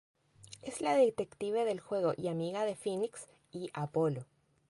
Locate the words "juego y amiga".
1.79-2.65